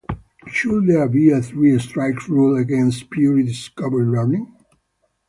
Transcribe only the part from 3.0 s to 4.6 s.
pure discovery learning?